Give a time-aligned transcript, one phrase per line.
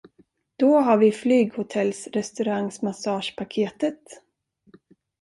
[0.55, 4.03] Då har vi flyghotellrestaurangmassagepaketet.